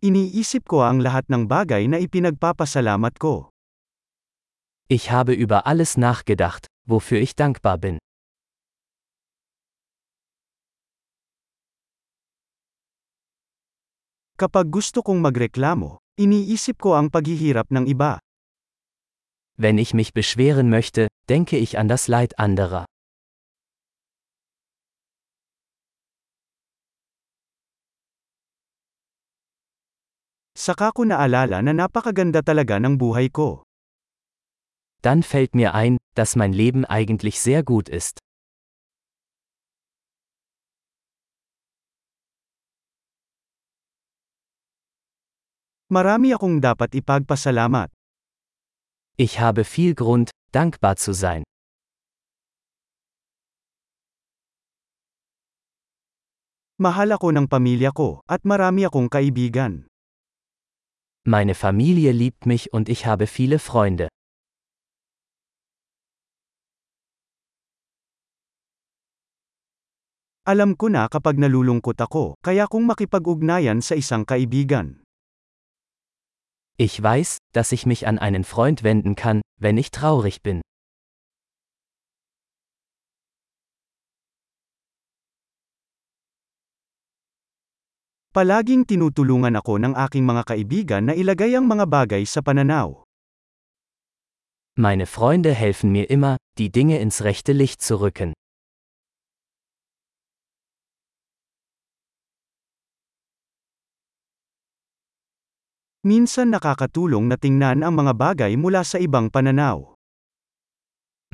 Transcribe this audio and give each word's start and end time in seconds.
Iniisip 0.00 0.64
ko 0.64 0.80
ang 0.80 1.04
lahat 1.04 1.28
ng 1.28 1.44
bagay 1.44 1.84
na 1.84 2.00
ipinagpapasalamat 2.00 3.20
ko. 3.20 3.52
Ich 4.88 5.12
habe 5.12 5.36
über 5.36 5.68
alles 5.68 6.00
nachgedacht, 6.00 6.72
wofür 6.88 7.20
ich 7.20 7.36
dankbar 7.36 7.76
bin. 7.76 8.00
Kapag 14.40 14.72
gusto 14.72 15.04
kong 15.04 15.20
magreklamo, 15.20 16.00
iniisip 16.16 16.80
ko 16.80 16.96
ang 16.96 17.12
paghihirap 17.12 17.68
ng 17.68 17.84
iba. 17.84 18.24
Wenn 19.60 19.76
ich 19.76 19.92
mich 19.92 20.16
beschweren 20.16 20.72
möchte, 20.72 21.12
denke 21.28 21.60
ich 21.60 21.76
an 21.76 21.92
das 21.92 22.08
Leid 22.08 22.40
anderer. 22.40 22.89
Saka 30.60 30.92
ko 30.92 31.08
naalala 31.08 31.64
na 31.64 31.72
napakaganda 31.72 32.44
talaga 32.44 32.76
ng 32.76 33.00
buhay 33.00 33.32
ko. 33.32 33.64
Dann 35.00 35.24
fällt 35.24 35.56
mir 35.56 35.72
ein, 35.72 35.96
dass 36.12 36.36
mein 36.36 36.52
Leben 36.52 36.84
eigentlich 36.84 37.40
sehr 37.40 37.64
gut 37.64 37.88
ist. 37.88 38.20
Marami 45.88 46.36
akong 46.36 46.60
dapat 46.60 46.92
ipagpasalamat. 46.92 47.88
Ich 49.16 49.40
habe 49.40 49.64
viel 49.64 49.96
Grund, 49.96 50.28
dankbar 50.52 51.00
zu 51.00 51.16
sein. 51.16 51.40
Mahal 56.76 57.16
ako 57.16 57.32
ng 57.32 57.48
pamilya 57.48 57.96
ko, 57.96 58.20
at 58.28 58.44
marami 58.44 58.84
akong 58.84 59.08
kaibigan. 59.08 59.89
Meine 61.28 61.54
Familie 61.54 62.12
liebt 62.12 62.46
mich 62.46 62.72
und 62.72 62.88
ich 62.88 63.04
habe 63.04 63.26
viele 63.26 63.58
Freunde. 63.58 64.08
Alam 70.48 70.80
ko 70.80 70.88
na 70.88 71.04
kapag 71.12 71.36
nalulungkot 71.36 72.00
ako, 72.00 72.40
kaya 72.40 72.64
kong 72.64 72.88
makipag-ugnayan 72.88 73.84
sa 73.84 73.92
isang 73.92 74.24
kaibigan. 74.24 75.04
Ich 76.80 76.96
weiß, 76.96 77.36
dass 77.52 77.76
ich 77.76 77.84
mich 77.84 78.08
an 78.08 78.16
einen 78.16 78.48
Freund 78.48 78.82
wenden 78.82 79.12
kann, 79.12 79.44
wenn 79.60 79.76
ich 79.76 79.92
traurig 79.92 80.40
bin. 80.40 80.64
Palaging 88.30 88.86
tinutulungan 88.86 89.58
ako 89.58 89.82
ng 89.82 89.98
aking 90.06 90.22
mga 90.22 90.42
kaibigan 90.46 91.02
na 91.10 91.18
ilagay 91.18 91.50
ang 91.58 91.66
mga 91.66 91.82
bagay 91.90 92.22
sa 92.22 92.38
pananaw. 92.38 93.02
Meine 94.78 95.10
Freunde 95.10 95.50
helfen 95.50 95.90
mir 95.90 96.06
immer, 96.06 96.38
die 96.54 96.70
Dinge 96.70 97.02
ins 97.02 97.26
rechte 97.26 97.50
Licht 97.50 97.82
zu 97.82 97.98
rücken. 97.98 98.30
Minsan 106.06 106.54
nakakatulong 106.54 107.26
na 107.26 107.34
tingnan 107.34 107.82
ang 107.82 107.98
mga 107.98 108.14
bagay 108.14 108.54
mula 108.54 108.86
sa 108.86 109.02
ibang 109.02 109.34
pananaw. 109.34 109.98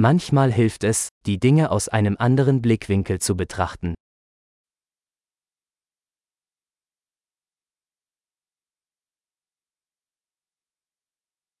Manchmal 0.00 0.48
hilft 0.48 0.80
es, 0.80 1.12
die 1.28 1.36
Dinge 1.36 1.68
aus 1.68 1.92
einem 1.92 2.16
anderen 2.16 2.64
Blickwinkel 2.64 3.20
zu 3.20 3.36
betrachten. 3.36 3.92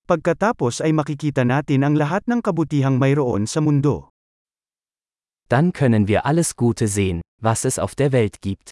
Pagkatapos 0.06 0.86
ay 0.86 0.94
makikita 0.94 1.42
natin 1.42 1.82
ang 1.82 1.98
lahat 1.98 2.22
ng 2.30 2.38
kabutihang 2.38 2.94
mayroon 2.94 3.50
sa 3.50 3.58
mundo. 3.58 4.14
Dann 5.50 5.74
können 5.74 6.06
wir 6.06 6.22
alles 6.22 6.54
Gute 6.54 6.86
sehen, 6.86 7.26
was 7.42 7.66
es 7.66 7.74
auf 7.82 7.98
der 7.98 8.14
Welt 8.14 8.38
gibt. 8.38 8.70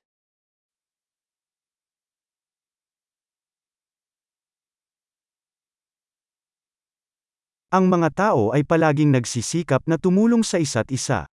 Ang 7.75 7.91
mga 7.91 8.15
tao 8.15 8.55
ay 8.55 8.63
palaging 8.63 9.11
nagsisikap 9.11 9.83
na 9.91 9.99
tumulong 9.99 10.47
sa 10.47 10.63
isa't 10.63 10.95
isa. 10.95 11.27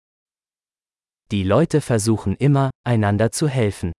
Die 1.28 1.44
Leute 1.44 1.84
versuchen 1.84 2.40
immer, 2.40 2.72
einander 2.88 3.36
zu 3.36 3.52
helfen. 3.52 3.92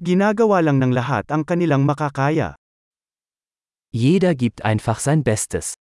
Ginagawa 0.00 0.64
lang 0.64 0.80
ng 0.80 0.96
lahat 0.96 1.28
ang 1.28 1.44
kanilang 1.44 1.84
makakaya. 1.84 2.56
Jeder 3.92 4.32
gibt 4.32 4.64
einfach 4.64 4.96
sein 4.96 5.20
Bestes. 5.20 5.76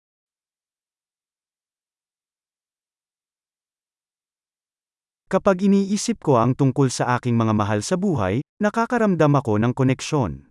Kapag 5.30 5.62
iniisip 5.62 6.26
ko 6.26 6.42
ang 6.42 6.58
tungkol 6.58 6.90
sa 6.90 7.22
aking 7.22 7.38
mga 7.38 7.54
mahal 7.54 7.86
sa 7.86 7.94
buhay, 7.94 8.42
nakakaramdam 8.58 9.38
ako 9.38 9.62
ng 9.62 9.78
koneksyon. 9.78 10.50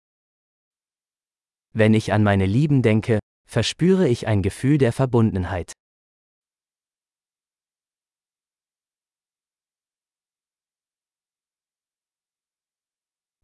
Wenn 1.75 1.99
ich 1.99 2.15
an 2.15 2.23
meine 2.23 2.47
Lieben 2.47 2.87
denke, 2.87 3.19
verspüre 3.51 4.07
ich 4.07 4.31
ein 4.31 4.47
Gefühl 4.47 4.79
der 4.79 4.95
Verbundenheit. 4.95 5.75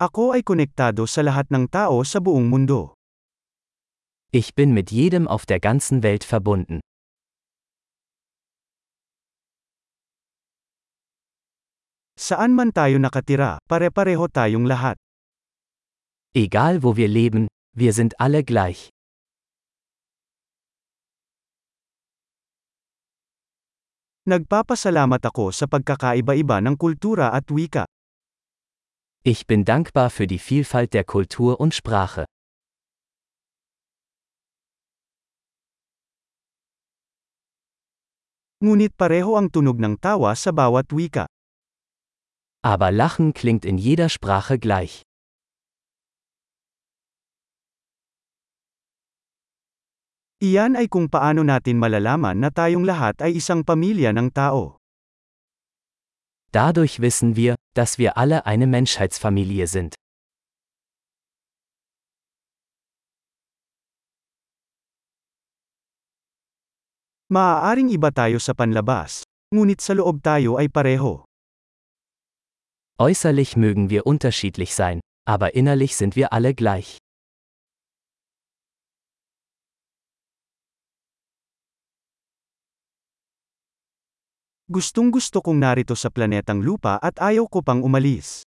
Ako 0.02 0.34
ay 0.34 0.42
konektado 0.42 1.06
sa 1.06 1.22
lahat 1.22 1.46
ng 1.54 1.70
tao 1.70 2.02
sa 2.02 2.18
buong 2.18 2.50
mundo. 2.50 2.98
Ich 4.34 4.50
bin 4.58 4.74
mit 4.74 4.90
jedem 4.90 5.30
auf 5.30 5.46
der 5.46 5.62
ganzen 5.62 6.02
Welt 6.02 6.26
verbunden. 6.26 6.82
Saan 12.18 12.58
man 12.58 12.74
tayo 12.74 12.98
nakatira, 12.98 13.62
pare-pareho 13.70 14.26
tayong 14.26 14.66
lahat. 14.66 14.98
Egal 16.34 16.82
wo 16.82 16.98
wir 16.98 17.06
leben, 17.06 17.46
wir 17.70 17.94
sind 17.94 18.18
alle 18.18 18.42
gleich. 18.42 18.90
Nagpapasalamat 24.26 25.22
ako 25.22 25.54
sa 25.54 25.70
pagkakaiba-iba 25.70 26.58
ng 26.58 26.74
kultura 26.74 27.30
at 27.30 27.46
wika. 27.54 27.91
Ich 29.24 29.46
bin 29.46 29.64
dankbar 29.64 30.10
für 30.10 30.26
die 30.26 30.40
Vielfalt 30.40 30.94
der 30.94 31.04
Kultur 31.04 31.60
und 31.60 31.74
Sprache. 31.78 32.24
Ngunit 38.58 38.98
pareho 38.98 39.38
ang 39.38 39.46
tunog 39.54 39.78
ng 39.78 40.02
tawa 40.02 40.34
sa 40.34 40.50
bawat 40.50 40.90
wika. 40.90 41.30
Aber 42.66 42.90
Lachen 42.90 43.30
klingt 43.30 43.62
in 43.62 43.78
jeder 43.78 44.10
Sprache 44.10 44.58
gleich. 44.58 45.06
Iyan 50.42 50.74
ay 50.74 50.90
kung 50.90 51.06
paano 51.06 51.46
natin 51.46 51.78
malalaman 51.78 52.42
na 52.42 52.50
tayong 52.50 52.82
lahat 52.82 53.22
ay 53.22 53.38
isang 53.38 53.62
pamilya 53.62 54.10
ng 54.10 54.34
tao. 54.34 54.82
Dadurch 56.50 56.98
wissen 56.98 57.38
wir, 57.38 57.54
dass 57.74 57.98
wir 57.98 58.16
alle 58.16 58.46
eine 58.46 58.66
Menschheitsfamilie 58.66 59.66
sind. 59.66 59.94
Maaaring 67.32 67.88
iba 67.88 68.12
tayo 68.12 68.36
sa 68.36 68.52
panlabas, 68.52 69.24
ngunit 69.48 69.80
sa 69.80 69.96
loob 69.96 70.20
tayo 70.20 70.60
ay 70.60 70.68
pareho. 70.68 71.24
Äußerlich 73.00 73.56
mögen 73.56 73.88
wir 73.88 74.04
unterschiedlich 74.04 74.74
sein, 74.76 75.00
aber 75.24 75.56
innerlich 75.56 75.96
sind 75.96 76.14
wir 76.14 76.32
alle 76.36 76.52
gleich. 76.52 77.00
Gustong 84.70 85.10
gusto 85.10 85.42
kong 85.42 85.58
narito 85.58 85.98
sa 85.98 86.06
planetang 86.06 86.62
lupa 86.62 86.94
at 87.02 87.18
ayaw 87.18 87.50
ko 87.50 87.66
pang 87.66 87.82
umalis. 87.82 88.46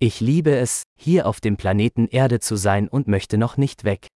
Ich 0.00 0.24
liebe 0.24 0.56
es, 0.56 0.88
hier 0.96 1.28
auf 1.28 1.44
dem 1.44 1.60
Planeten 1.60 2.08
Erde 2.08 2.40
zu 2.40 2.56
sein 2.56 2.88
und 2.88 3.04
möchte 3.04 3.36
noch 3.36 3.60
nicht 3.60 3.84
weg. 3.84 4.08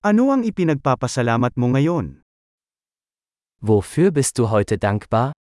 Ano 0.00 0.32
ang 0.32 0.44
ipinagpapasalamat 0.44 1.60
mo 1.60 1.68
ngayon? 1.76 2.24
Wofür 3.60 4.12
bist 4.12 4.40
du 4.40 4.48
heute 4.48 4.80
dankbar? 4.80 5.32